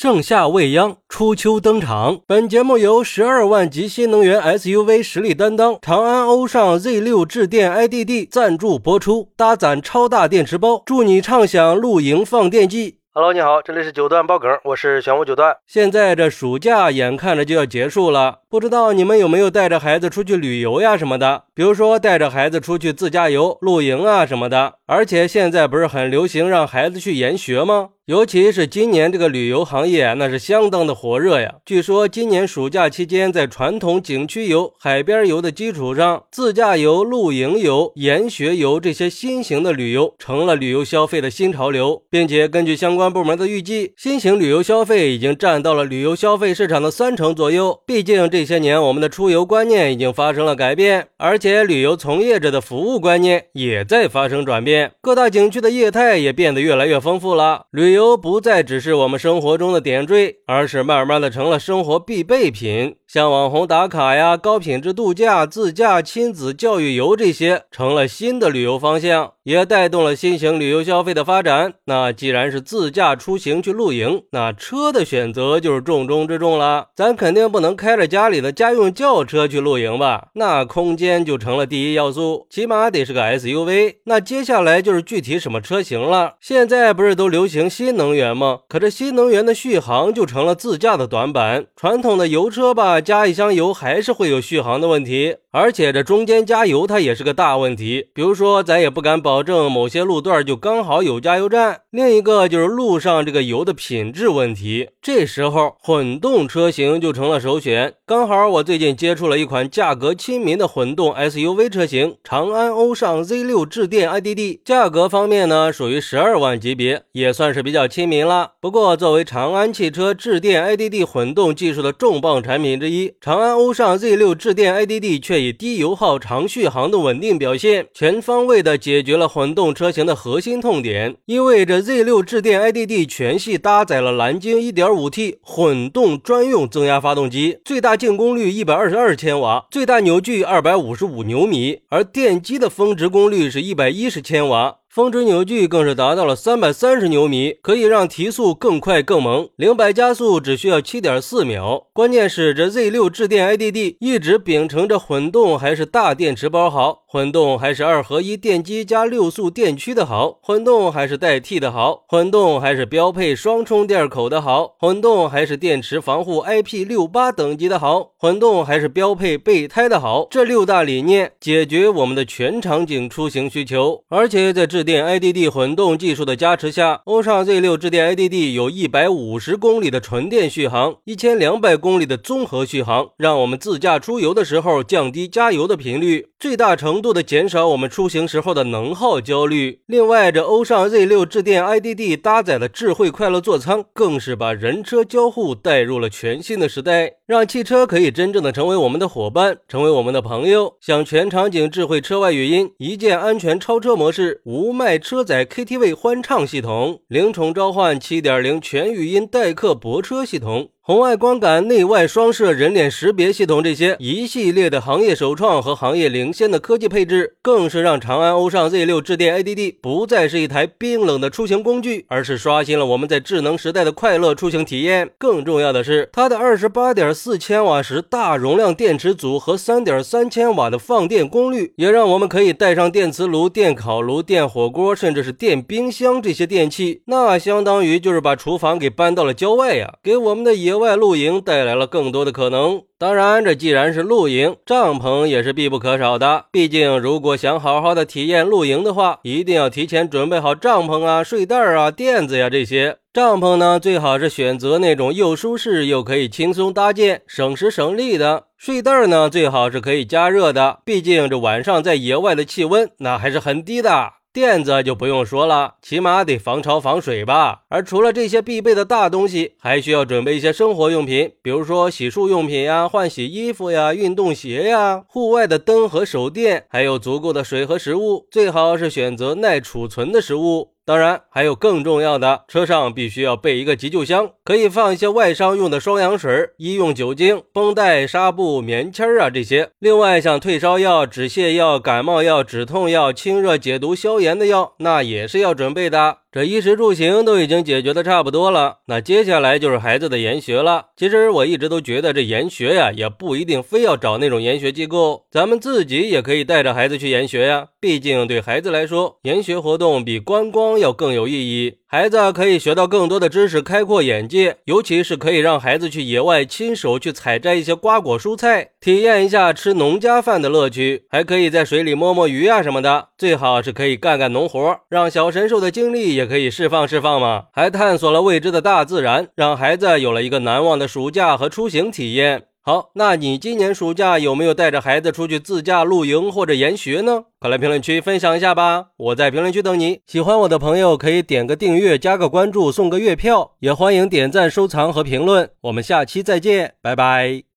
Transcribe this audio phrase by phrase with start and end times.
[0.00, 2.20] 盛夏未央，初秋登场。
[2.24, 13.00] 本节目由十二万级新能源 SUV 实力担当长安欧尚 Z 六智电 IDD 赞助播出，搭载超大电池包，助你畅享露营放电季。
[13.12, 15.56] Hello，你好，这里是九段爆梗，我是玄武九段。
[15.66, 21.42] 现在这暑假眼看着就要结束了，不知道你们有没有带着孩子出去旅游呀什么的？
[21.52, 24.74] 比如说带着孩子出去自驾游、露营啊什么的。
[24.86, 27.88] 而且现在不是很流行让孩子去研学吗？
[28.08, 31.56] 尤其是今年这个旅游行业，那是相当的火热呀。
[31.66, 47.82] 据说今年暑假期间，在传统景区游、海边游的基础上，自驾游、露营游、研学游这些新型的旅游成了旅游消费的新潮流，并且根据相关部门的预计，新型旅游消费已经占到了旅游消费市场的三成左右。
[47.84, 57.66] 毕竟这些年我们的出游观念已经发生了改变，而且旅游从业者的服务观念也在发生转变，各大景区的业态也变得越来越丰富了。
[57.70, 62.96] 旅游不再只是我们生活中的点缀，而是慢慢的成了生活必备品。
[63.06, 71.72] 像网红打卡呀、高品质度假、自驾、亲子教育游这些，成了新的旅游方向，也带动了新型旅游消费的发展。
[71.86, 76.88] 那既然是自驾出行去露营，那车的选择就是重中之重了。
[76.94, 80.28] 咱肯定不能开着家里的家用轿车去露营吧？
[80.34, 83.94] 那空间就成了第一要素，起码得是个 SUV。
[84.04, 86.34] 那接下来就是具体什么车型了。
[86.42, 88.58] 现在不是都流行新能源吗？
[88.68, 91.64] 可这新能源的续航就成了自驾的短板。
[91.74, 93.00] 传统的油车吧。
[93.00, 98.06] 加一箱油还是会有续航的问题，而且这中间加油它也是个大问题。
[98.14, 101.80] 比如说，咱也不敢保证某些路段就刚好有加油站。
[101.90, 107.94] 另一个就是路上这个油的品质问题，这时候混动车型就成了首选。
[108.06, 114.60] 刚好我最近接触了一款价格亲民的混动 SUV 车型——长安欧尚 Z6 智电 IDD。
[114.64, 118.52] 价格方面呢，属于十二万级别，也算是比较亲民了。
[118.60, 131.16] 不过，作为长安汽车智电 IDD 混动技术的重磅产品之，一长安欧尚 Z6 智电 IDD 却低油耗、长续航的稳定表现，全方位的解决了混动车型的核心痛点。
[131.26, 144.76] 意味着 Z6 智电 IDD 全系搭载了蓝鲸 1.5T 混动专用增压发动机，最大净功率122千瓦，最大扭矩255牛米，而电机的峰值功率是110千瓦。
[144.98, 151.86] 峰值扭矩更是达到了三百三十牛米，可以让提速更快更猛，零百加速只需要七点四秒。
[151.92, 170.26] 关键是这 Z 六智电 IDD 一直秉承着混动还是大电池包好，混动还是二合一电机加六速电驱的好，混动还是代替的好，混动还是标配双充电口的好，混动还是电池防护 IP 六八等级的好，混动还是标配备胎的好。
[170.28, 189.82] 这六大理念解决我们的全场景出行需求，而且在智电 IDD 混动技术的加持下，欧尚 Z6 智电 IDD 有一百五十公里的纯电续航，一千两百公里的综合续航，让我们自驾出游的时候降低加油的频率，最大程度的减少我们出行时候的能耗焦虑。
[189.84, 200.76] 另外，这欧尚 Z6 智电 IDD 搭载的智慧快乐座舱，更是把人车交互带入了全新的时代，让汽车可以真正的成为我们的伙伴，成为我们的朋友。
[200.80, 204.67] 像全场景智慧车外语音、一键安全超车模式、无。
[204.68, 210.68] 不卖车载 KTV 欢唱系统，灵宠召唤7.0全语音代客泊车系统。
[210.88, 225.10] 红外光感、内外双摄人脸识别系统，这些一系列的行业首创和行业领先的科技配置，更是让长安欧尚 Z6 智电 IDD 不再是一台冰冷的出行工具，而是刷新了我们在智能时代的快乐出行体验。
[225.18, 240.77] 更重要的是，它的28.4千瓦时大容量电池组和3.3千瓦的放电功率，也让我们可以带上电磁炉、电烤炉、电火锅，甚至是电冰箱这些电器，那相当于就是把厨房给搬到了郊外呀，给我们的野。
[240.78, 242.82] 外露营带来了更多的可能。
[242.96, 246.46] 当然，这既然是露营，帐篷也是必不可少的。
[246.50, 252.96] 毕竟，如果想好好的体验露营的话，一定要提前准备好帐篷啊、睡袋啊、垫子呀这些。
[253.12, 258.44] 帐篷呢，最好是选择那种又舒适又可以轻松搭建、省时省力的。
[258.56, 260.80] 睡袋呢，最好是可以加热的。
[260.84, 264.12] 毕竟这晚上在野外的气温那还是很低的。
[264.32, 267.62] 垫子就不用说了，起码得防潮防水吧。
[267.68, 280.74] 而除了这些必备的大东西，还需要准备一些生活用品，比如说洗漱用品呀、换洗衣服呀、运动鞋呀、户外的灯和手电，还有足够的水和食物，最好是选择耐储存的食物。
[280.88, 289.68] 当然，还有更重要的，车上必须要备一个急救箱，可以放一些外伤用的双氧水、医用酒精、绷带、纱布、棉签啊这些。
[289.80, 296.20] 另外，像退烧药、止泻药、感冒药、止痛药、清热解毒消炎的药，那也是要准备的。
[296.30, 300.88] 这衣食住行都已经解决的差不多了，那接下来就是孩子的研学了。
[300.94, 307.68] 其实我一直都觉得这研学呀，也不一定非要找那种研学机构，咱们自己也可以带着孩子去研学呀。
[307.80, 311.78] 毕竟对孩子来说，研学活动比观光要更有意义。
[311.90, 321.06] 孩子可以学到更多的知识，开阔眼界，尤其是可以让孩子去野外亲手去采摘一些瓜果蔬菜，体验一下吃农家饭的乐趣。
[321.08, 327.44] 还可以在水里摸摸鱼啊什么的，最好是可以干干农活，让小神兽的精力也可以释放释放嘛。
[327.54, 332.47] 还探索了未知的大自然，让孩子有了一个难忘的暑假和出行体验。
[332.68, 337.24] 好，那你今年暑假有没有带着孩子出去自驾露营或者研学呢？
[337.38, 338.88] 快来评论区分享一下吧！
[338.98, 340.00] 我在评论区等你。
[340.06, 345.48] 喜欢我的朋友可以点个订阅、加个关注、送个月票，也欢迎点赞、收藏和评论。
[345.62, 347.44] 我们下期再见，拜拜。